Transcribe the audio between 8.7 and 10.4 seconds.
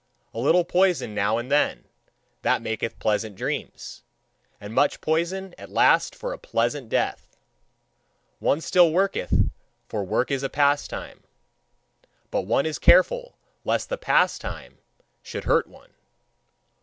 worketh, for work